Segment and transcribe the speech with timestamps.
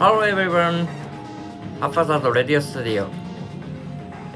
[0.00, 0.86] Hello everyone!
[1.78, 3.08] Haphazard Radio Studio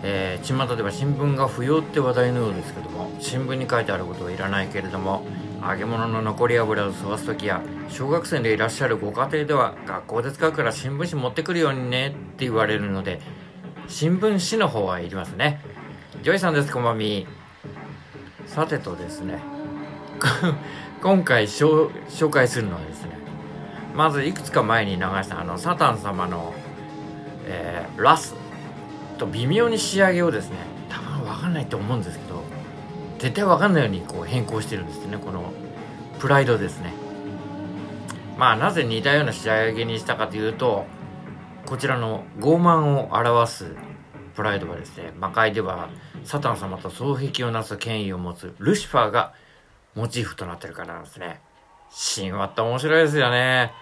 [0.02, 5.24] えー、巷では新聞が不要って話題のようですけども新聞に書いてあることはいらないけれども
[5.66, 13.22] 揚げ物の残り油を吸わす時や小学生でいらっしゃるご家庭では学校で使うから新聞紙持ってくるようにねって言われるので
[13.88, 15.62] 新聞紙の方はいりますね。
[16.22, 17.26] ジョイさんですこんばんみ
[18.44, 19.40] さてとですね
[21.00, 21.90] 今回紹
[22.28, 23.23] 介するのはですね
[23.94, 26.52] まずいくつか前に流したあのサタン様の、
[27.46, 28.34] えー、ラス
[29.18, 30.56] と微妙に仕上げをですね
[30.88, 32.42] 多分分かんないと思うんですけど
[33.18, 35.52] 絶対分かんないようにこう変更してるんですねこの
[36.18, 36.92] プライドですね。
[38.36, 40.86] まあなぜ似たような仕上げにしたかというと
[41.66, 43.76] こちらの傲慢を表す
[44.34, 45.88] プライドはですね魔界では
[46.24, 49.34] サタン様と双璧をなす権威を持つルシファーが
[49.94, 51.40] モチーフとなってるからなんですね。
[52.16, 53.72] 神話って面白いですよね。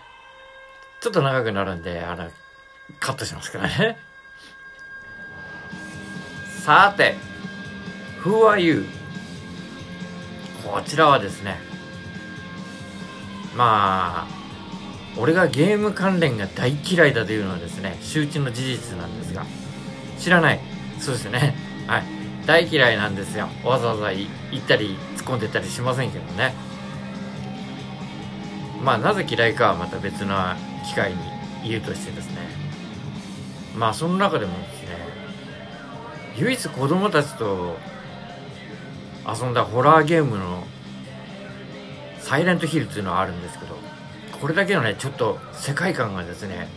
[1.02, 2.30] ちょっと長くなるんで、あの、
[3.00, 3.98] カットしますからね。
[6.62, 7.16] さて、
[8.22, 8.86] Who are you?
[10.64, 11.58] こちらはですね、
[13.56, 14.32] まあ、
[15.16, 19.44] 俺がゲーム関連が大嫌いだというのはですね、周知の事実なんですが、
[20.20, 20.60] 知らない。
[21.00, 21.56] そうですね。
[21.88, 22.04] はい。
[22.46, 23.48] 大嫌いなんですよ。
[23.64, 26.54] わざわざ言ったり突っ込んでたりしませんけどね。
[28.84, 31.18] まあ、なぜ嫌いかはまた別な機会に
[31.64, 32.72] 言うとしてですね。
[33.76, 34.88] まあその中でもですね
[36.36, 37.76] 唯一子供たちと
[39.26, 40.64] 遊んだホラーゲームの
[42.18, 43.76] サイレントヒルっていうのはあるんですけど
[44.40, 46.68] これだけのねちょっと世界観がですね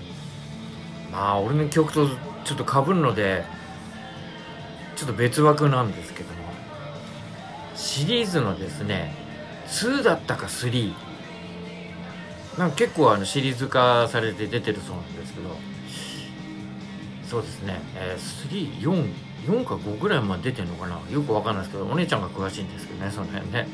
[1.11, 2.07] まあ俺の曲と
[2.43, 3.43] ちょっとかぶるので
[4.95, 6.35] ちょっと別枠なんですけども
[7.75, 9.15] シリーズのですね
[9.67, 10.93] 2だったか3
[12.57, 15.49] なんか結構あのシリーズ化されて出てるそうなんですけど。
[17.29, 18.79] そうですね、えー、
[19.41, 20.99] 344か5ぐらいまで出てるのかな？
[21.09, 23.67] よくわかんないですけどお姉ちゃんが詳しいんですけどねその辺ね。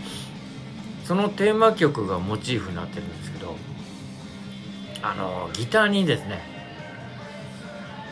[1.03, 3.57] そのテーマ曲がモチーフになってるんですけど
[5.01, 6.41] あのギターにですね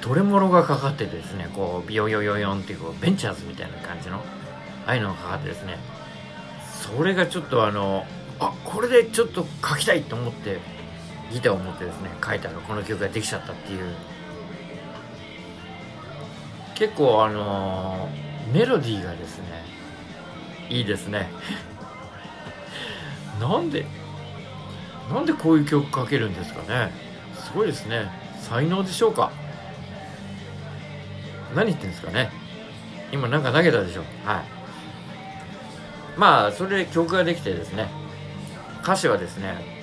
[0.02, 4.22] トレモロがかかってですねこうビヨヨヨヨンっていうこうベンチャーズみたいな感じのあ
[4.88, 5.78] あいうのがかかってですね。
[6.96, 8.06] それがちょっとあの
[8.40, 10.60] あこれでちょっと書きたいと思って
[11.32, 13.94] ギターを持ってですね書いたらこの曲ができちゃったっていう。
[16.76, 19.46] 結構あのー、メロディーがですね
[20.70, 21.30] いいですね。
[23.40, 23.86] なんで
[25.14, 26.92] なんでこういう曲書けるんですかね。
[27.36, 28.10] すごいですね。
[28.42, 29.32] 才能でしょうか。
[31.56, 32.32] 何言ってんですかね。
[33.12, 34.04] 今なんか投げたでしょ。
[34.24, 34.44] はい。
[36.18, 37.88] まあそれで曲ができてですね
[38.84, 39.80] 歌詞はですね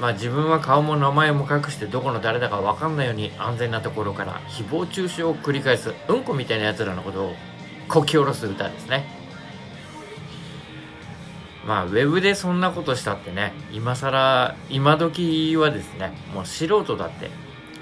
[0.00, 7.34] まあ自分は顔も名前も隠してどこの誰だか分かんないように安全なところから誹謗中傷を繰り返すうんこみたいなやつらのことを
[7.88, 9.04] こき下ろす歌ですね。
[11.66, 17.30] まあウェブでそんなことしたってね今更今時はですねもう素人だって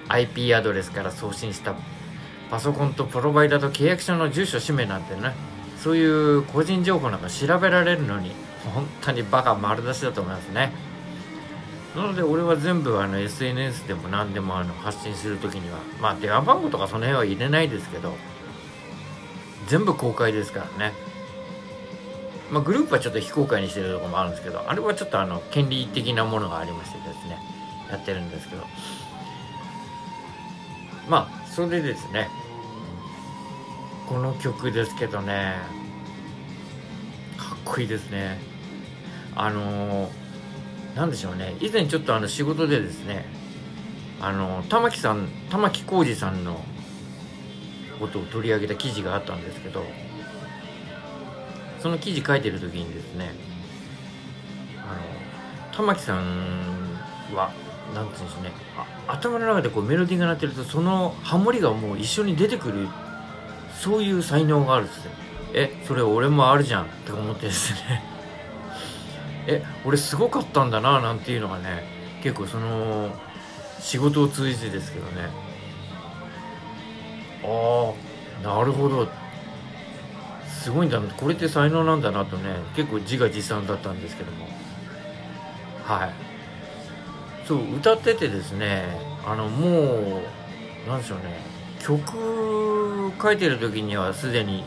[0.09, 1.75] IP アドレスから送信した
[2.51, 5.33] パソコンとプロバイダーと契約書の住所氏名なんてね
[5.79, 8.33] そういう個人情報なんか調べられるのに
[8.69, 10.73] 本当にバカ丸出しだと思いますね。
[11.97, 18.15] なので俺は全部あの SNS でも何でもあの発信する時にはまあ電話番号とかその辺は入れないですけど
[19.67, 20.93] 全部公開ですからね。
[22.51, 27.39] まあグループはちょっと非公開にしてるとこもあるんですけどあれはちょっとあの権利的なものがありましてですね
[27.91, 28.63] やってるんですけど。
[31.09, 32.29] まあそれでですね
[34.07, 35.57] この曲ですけどね
[37.37, 38.39] かっこいいですね。
[39.41, 41.55] あのー、でしょうね。
[41.61, 43.25] 以前ちょっとあの仕事でですね
[44.21, 46.61] あの玉木さん玉木浩二さんの
[48.01, 49.85] ことを取り上げた記事があったんですけど
[51.81, 53.31] その記事書いてる時にですね
[54.79, 56.99] あの玉木さん
[57.33, 57.53] は
[57.95, 58.53] 何て言うんでしょうね。
[59.07, 62.89] 頭の中でこうメロディーが鳴ってるとそのハモリがもう一緒に出てくる
[63.81, 65.29] そういう才能があるっつって。
[65.55, 68.03] えそれ俺もあるじゃんって思ってですね。
[69.49, 71.83] え俺すごかったんだななんていうのがね
[72.23, 73.11] 結構その
[73.81, 75.31] 仕事を通じてですけどね。
[77.43, 77.93] あ
[78.45, 79.09] あなるほど。
[80.47, 81.13] すごいんだな。
[81.15, 84.47] これって才能なんだなとね結構自画自賛だったんですけども。
[85.85, 86.13] はい。
[87.47, 88.85] そう歌っててですね
[89.27, 90.21] あのも
[90.87, 91.41] うなんでしょうね。
[91.81, 94.65] 曲書いてる時にはすでに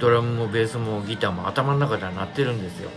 [0.00, 2.90] ドラムもベースもギターも頭の中では鳴ってるんですよ。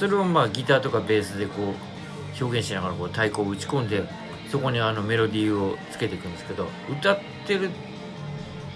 [0.00, 4.02] それをまあギターとかベースでこう表現しながらこう太鼓を打ち込んで
[4.50, 7.68] そこにあのメロディーをつけていくんですけど歌ってる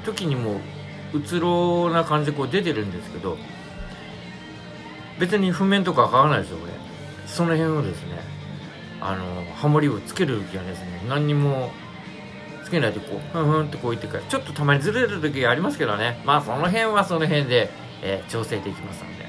[0.04, 0.60] 時にも
[1.14, 3.38] うつろな感じでこう出てるんですけど
[5.18, 6.72] 別に譜面とか書かないですよこれ。
[7.26, 8.18] その辺をですね
[9.00, 11.06] あのハモリをつける時はですね。
[11.08, 11.70] 何にも
[12.64, 16.20] つけないでこうふんふんってこう言ってからちょっとたまにずれる時がありますけどね。
[16.26, 17.70] まあその辺はその辺で、
[18.02, 19.23] えー、調整できますので。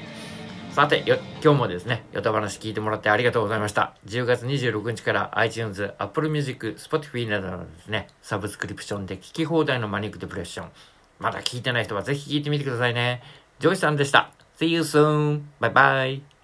[0.76, 1.04] さて
[1.42, 3.94] 今日もですねヨタ話聞いてもらってありがとうございました。
[4.04, 10.68] 10月26日から iTunes、Apple Music、Spotify などのですねサブスクリプションで聞き放題の Manic Depression。
[11.18, 13.22] まだ聞いてない人はぜひ聞いてみてくださいね。
[13.58, 14.30] ジョイさんでした。
[14.60, 15.44] See you soon!
[15.60, 16.35] バイバイ。